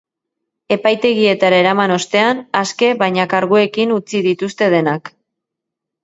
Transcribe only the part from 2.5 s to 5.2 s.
aske baina karguekin utzi dituzte denak.